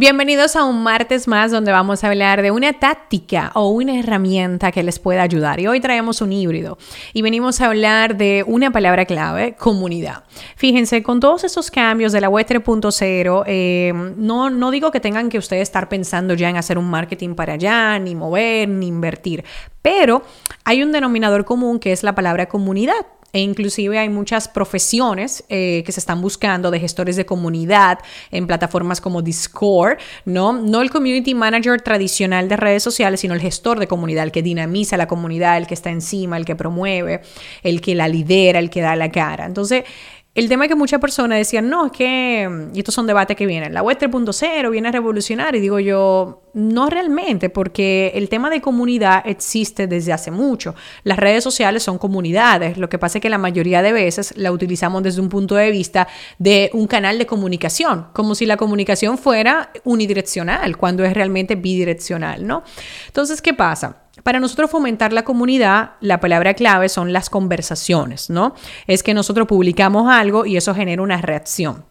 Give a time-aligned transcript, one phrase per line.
[0.00, 4.72] Bienvenidos a un martes más donde vamos a hablar de una táctica o una herramienta
[4.72, 5.60] que les pueda ayudar.
[5.60, 6.78] Y hoy traemos un híbrido
[7.12, 10.24] y venimos a hablar de una palabra clave, comunidad.
[10.56, 15.28] Fíjense, con todos esos cambios de la web 3.0, eh, no, no digo que tengan
[15.28, 19.44] que ustedes estar pensando ya en hacer un marketing para allá, ni mover, ni invertir,
[19.82, 20.22] pero
[20.64, 25.82] hay un denominador común que es la palabra comunidad e inclusive hay muchas profesiones eh,
[25.84, 27.98] que se están buscando de gestores de comunidad
[28.30, 30.52] en plataformas como Discord, ¿no?
[30.52, 34.42] No el community manager tradicional de redes sociales, sino el gestor de comunidad, el que
[34.42, 37.22] dinamiza la comunidad, el que está encima, el que promueve,
[37.62, 39.46] el que la lidera, el que da la cara.
[39.46, 39.84] Entonces,
[40.32, 43.46] el tema es que muchas personas decían, no, es que, y estos son debates que
[43.46, 48.48] vienen, la web 3.0 viene a revolucionar, y digo yo, no realmente, porque el tema
[48.48, 50.76] de comunidad existe desde hace mucho.
[51.02, 54.52] Las redes sociales son comunidades, lo que pasa es que la mayoría de veces la
[54.52, 56.06] utilizamos desde un punto de vista
[56.38, 62.46] de un canal de comunicación, como si la comunicación fuera unidireccional, cuando es realmente bidireccional,
[62.46, 62.62] ¿no?
[63.08, 64.04] Entonces, ¿qué pasa?
[64.22, 68.54] Para nosotros fomentar la comunidad, la palabra clave son las conversaciones, ¿no?
[68.86, 71.84] Es que nosotros publicamos algo y eso genera una reacción.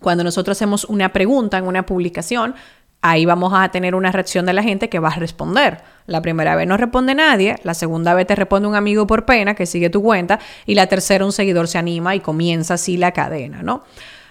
[0.00, 2.54] Cuando nosotros hacemos una pregunta en una publicación,
[3.02, 5.80] ahí vamos a tener una reacción de la gente que va a responder.
[6.06, 9.54] La primera vez no responde nadie, la segunda vez te responde un amigo por pena
[9.54, 13.12] que sigue tu cuenta y la tercera un seguidor se anima y comienza así la
[13.12, 13.84] cadena, ¿no?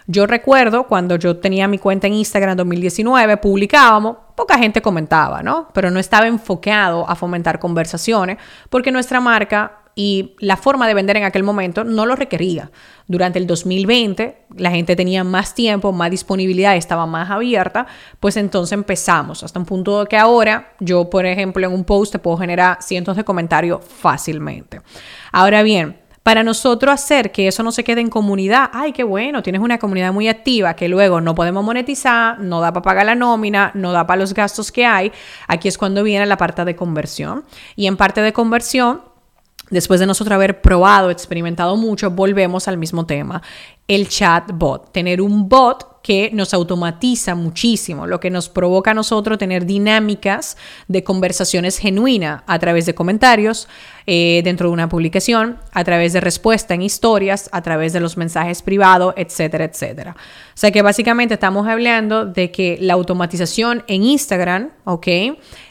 [0.08, 5.44] Yo recuerdo cuando yo tenía mi cuenta en Instagram en 2019, publicábamos, poca gente comentaba,
[5.44, 5.70] ¿no?
[5.74, 8.38] Pero no estaba enfocado a fomentar conversaciones
[8.70, 12.72] porque nuestra marca y la forma de vender en aquel momento no lo requería.
[13.08, 17.88] Durante el 2020 la gente tenía más tiempo, más disponibilidad, estaba más abierta,
[18.20, 22.20] pues entonces empezamos hasta un punto que ahora yo, por ejemplo, en un post te
[22.20, 24.82] puedo generar cientos de comentarios fácilmente.
[25.32, 29.42] Ahora bien, para nosotros hacer que eso no se quede en comunidad, ay, qué bueno,
[29.42, 33.16] tienes una comunidad muy activa que luego no podemos monetizar, no da para pagar la
[33.16, 35.12] nómina, no da para los gastos que hay,
[35.48, 37.44] aquí es cuando viene la parte de conversión.
[37.76, 39.02] Y en parte de conversión,
[39.72, 43.42] después de nosotros haber probado, experimentado mucho, volvemos al mismo tema,
[43.88, 49.38] el chatbot, tener un bot que nos automatiza muchísimo, lo que nos provoca a nosotros
[49.38, 50.58] tener dinámicas
[50.88, 53.68] de conversaciones genuinas a través de comentarios
[54.08, 58.18] eh, dentro de una publicación, a través de respuesta en historias, a través de los
[58.18, 60.16] mensajes privados, etcétera, etcétera.
[60.18, 65.08] O sea que básicamente estamos hablando de que la automatización en Instagram, ¿ok?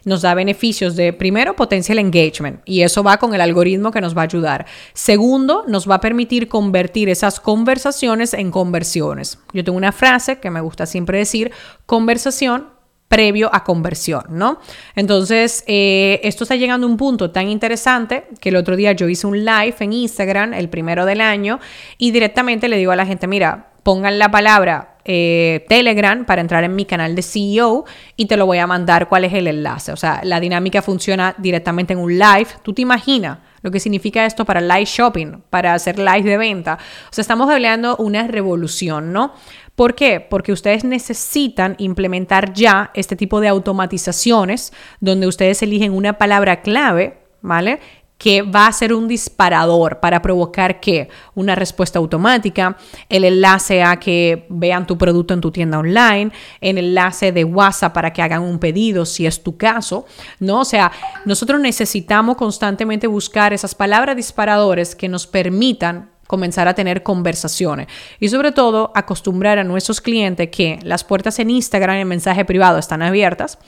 [0.04, 4.16] Nos da beneficios de, primero, potencial engagement, y eso va con el algoritmo que nos
[4.16, 4.66] va a ayudar.
[4.94, 9.38] Segundo, nos va a permitir convertir esas conversaciones en conversiones.
[9.52, 11.52] Yo tengo una frase que me gusta siempre decir,
[11.86, 12.68] conversación
[13.10, 14.60] previo a conversión, ¿no?
[14.94, 19.08] Entonces, eh, esto está llegando a un punto tan interesante que el otro día yo
[19.08, 21.58] hice un live en Instagram, el primero del año,
[21.98, 26.62] y directamente le digo a la gente, mira, pongan la palabra eh, Telegram para entrar
[26.62, 29.90] en mi canal de CEO y te lo voy a mandar cuál es el enlace.
[29.90, 32.46] O sea, la dinámica funciona directamente en un live.
[32.62, 33.38] ¿Tú te imaginas?
[33.62, 36.78] Lo que significa esto para live shopping, para hacer live de venta.
[37.10, 39.34] O sea, estamos hablando una revolución, ¿no?
[39.74, 40.20] ¿Por qué?
[40.20, 47.18] Porque ustedes necesitan implementar ya este tipo de automatizaciones donde ustedes eligen una palabra clave,
[47.40, 47.80] ¿vale?
[48.20, 52.76] Que va a ser un disparador para provocar que una respuesta automática,
[53.08, 57.94] el enlace a que vean tu producto en tu tienda online, el enlace de WhatsApp
[57.94, 60.04] para que hagan un pedido si es tu caso,
[60.38, 60.60] ¿no?
[60.60, 60.92] O sea,
[61.24, 67.86] nosotros necesitamos constantemente buscar esas palabras disparadores que nos permitan comenzar a tener conversaciones
[68.20, 72.76] y sobre todo acostumbrar a nuestros clientes que las puertas en Instagram en mensaje privado
[72.76, 73.58] están abiertas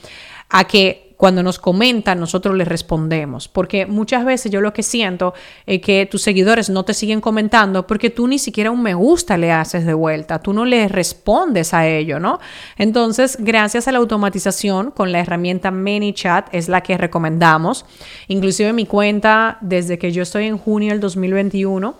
[0.47, 3.47] a que cuando nos comentan, nosotros les respondemos.
[3.47, 5.33] Porque muchas veces yo lo que siento
[5.65, 9.37] es que tus seguidores no te siguen comentando porque tú ni siquiera un me gusta
[9.37, 12.41] le haces de vuelta, tú no le respondes a ello, ¿no?
[12.77, 17.85] Entonces, gracias a la automatización con la herramienta ManyChat es la que recomendamos.
[18.27, 21.95] Inclusive mi cuenta, desde que yo estoy en junio del 2021,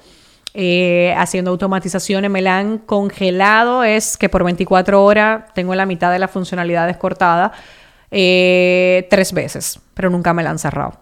[0.53, 6.11] eh, haciendo automatizaciones, me la han congelado, es que por 24 horas tengo la mitad
[6.11, 7.53] de las funcionalidades cortadas
[8.13, 11.00] eh, tres veces, pero nunca me la han cerrado.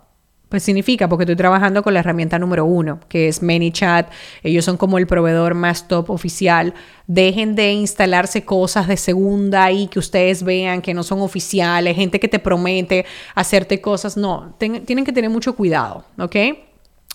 [0.48, 4.12] Pues significa, porque estoy trabajando con la herramienta número uno, que es ManyChat.
[4.44, 6.74] Ellos son como el proveedor más top oficial.
[7.08, 12.19] Dejen de instalarse cosas de segunda y que ustedes vean que no son oficiales, gente
[12.19, 14.18] que te promete hacerte cosas.
[14.18, 16.36] No, tienen que tener mucho cuidado, ¿ok?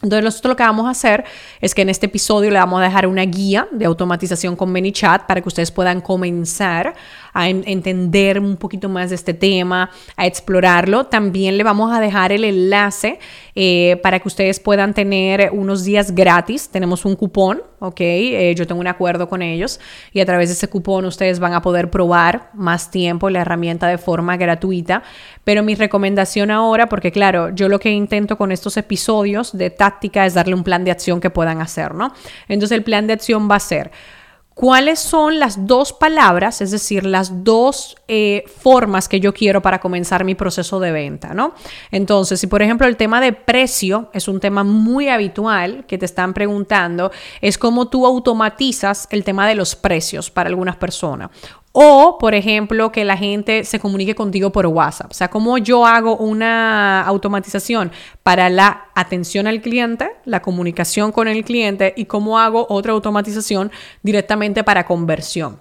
[0.02, 1.24] Entonces nosotros lo que vamos a hacer
[1.62, 5.26] es que en este episodio le vamos a dejar una guía de automatización con ManyChat
[5.26, 6.94] para que ustedes puedan comenzar
[7.36, 11.04] a entender un poquito más de este tema, a explorarlo.
[11.04, 13.18] También le vamos a dejar el enlace
[13.54, 16.70] eh, para que ustedes puedan tener unos días gratis.
[16.70, 18.00] Tenemos un cupón, ¿ok?
[18.00, 19.80] Eh, yo tengo un acuerdo con ellos
[20.14, 23.86] y a través de ese cupón ustedes van a poder probar más tiempo la herramienta
[23.86, 25.02] de forma gratuita.
[25.44, 30.24] Pero mi recomendación ahora, porque claro, yo lo que intento con estos episodios de táctica
[30.24, 32.14] es darle un plan de acción que puedan hacer, ¿no?
[32.48, 33.90] Entonces el plan de acción va a ser
[34.56, 39.80] cuáles son las dos palabras, es decir, las dos eh, formas que yo quiero para
[39.80, 41.52] comenzar mi proceso de venta, ¿no?
[41.90, 46.06] Entonces, si por ejemplo el tema de precio es un tema muy habitual que te
[46.06, 47.12] están preguntando,
[47.42, 51.28] es cómo tú automatizas el tema de los precios para algunas personas.
[51.78, 55.10] O, por ejemplo, que la gente se comunique contigo por WhatsApp.
[55.10, 57.92] O sea, cómo yo hago una automatización
[58.22, 63.70] para la atención al cliente, la comunicación con el cliente y cómo hago otra automatización
[64.02, 65.60] directamente para conversión.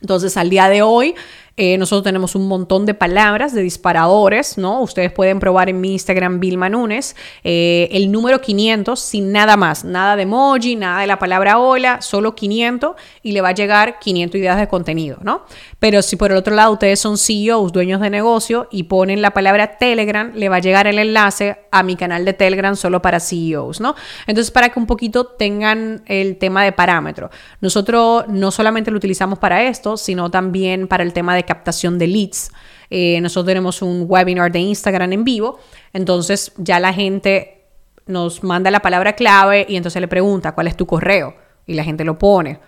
[0.00, 1.14] Entonces, al día de hoy,
[1.56, 4.80] eh, nosotros tenemos un montón de palabras, de disparadores, ¿no?
[4.80, 7.14] Ustedes pueden probar en mi Instagram, Vilma Nunes,
[7.44, 12.00] eh, el número 500 sin nada más, nada de emoji, nada de la palabra hola,
[12.00, 15.42] solo 500 y le va a llegar 500 ideas de contenido, ¿no?
[15.78, 19.32] Pero si por el otro lado ustedes son CEOs, dueños de negocio y ponen la
[19.32, 23.20] palabra Telegram, le va a llegar el enlace a mi canal de Telegram solo para
[23.20, 23.94] CEOs, ¿no?
[24.26, 27.30] Entonces, para que un poquito tengan el tema de parámetro.
[27.60, 32.50] Nosotros no solamente lo utilizamos para esto, sino también para el tema captación de leads.
[32.90, 35.58] Eh, nosotros tenemos un webinar de Instagram en vivo,
[35.92, 37.64] entonces ya la gente
[38.06, 41.34] nos manda la palabra clave y entonces le pregunta cuál es tu correo
[41.66, 42.58] y la gente lo pone.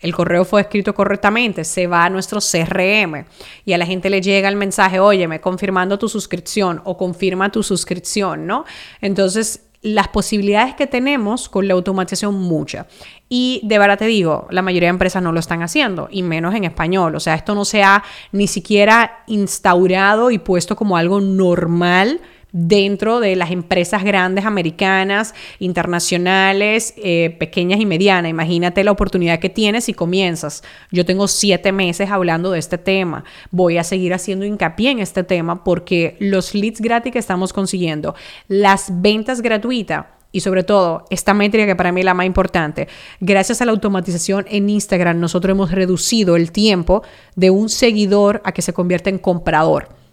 [0.00, 3.24] El correo fue escrito correctamente, se va a nuestro CRM
[3.64, 7.62] y a la gente le llega el mensaje, óyeme, confirmando tu suscripción o confirma tu
[7.62, 8.64] suscripción, ¿no?
[9.00, 12.86] Entonces, las posibilidades que tenemos con la automatización mucha.
[13.28, 16.54] Y de verdad te digo, la mayoría de empresas no lo están haciendo, y menos
[16.54, 17.14] en español.
[17.14, 18.02] O sea, esto no se ha
[18.32, 22.20] ni siquiera instaurado y puesto como algo normal
[22.54, 28.30] dentro de las empresas grandes americanas, internacionales, eh, pequeñas y medianas.
[28.30, 30.62] Imagínate la oportunidad que tienes si comienzas.
[30.92, 33.24] Yo tengo siete meses hablando de este tema.
[33.50, 38.14] Voy a seguir haciendo hincapié en este tema porque los leads gratis que estamos consiguiendo,
[38.46, 42.88] las ventas gratuitas, y sobre todo esta métrica que para mí es la más importante,
[43.20, 47.02] gracias a la automatización en Instagram nosotros hemos reducido el tiempo
[47.36, 50.03] de un seguidor a que se convierta en comprador.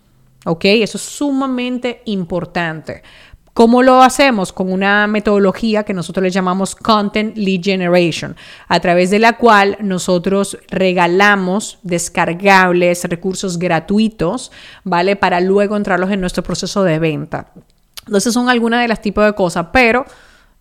[0.45, 0.65] ¿Ok?
[0.65, 3.03] Eso es sumamente importante.
[3.53, 4.53] ¿Cómo lo hacemos?
[4.53, 8.37] Con una metodología que nosotros le llamamos Content Lead Generation,
[8.69, 14.53] a través de la cual nosotros regalamos descargables, recursos gratuitos,
[14.85, 15.17] ¿vale?
[15.17, 17.51] Para luego entrarlos en nuestro proceso de venta.
[18.05, 20.05] Entonces son algunas de las tipos de cosas, pero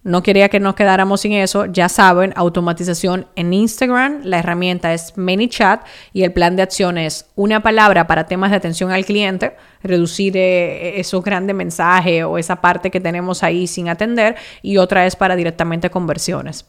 [0.03, 1.67] no quería que nos quedáramos sin eso.
[1.67, 4.21] Ya saben, automatización en Instagram.
[4.25, 8.57] La herramienta es ManyChat y el plan de acción es una palabra para temas de
[8.57, 13.89] atención al cliente, reducir eh, esos grandes mensajes o esa parte que tenemos ahí sin
[13.89, 16.67] atender y otra es para directamente conversiones.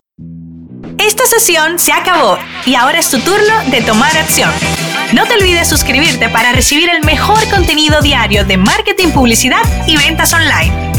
[0.97, 4.51] Esta sesión se acabó y ahora es tu turno de tomar acción.
[5.13, 10.33] No te olvides suscribirte para recibir el mejor contenido diario de marketing, publicidad y ventas
[10.33, 10.90] online.